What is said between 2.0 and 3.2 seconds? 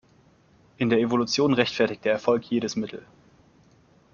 der Erfolg jedes Mittel.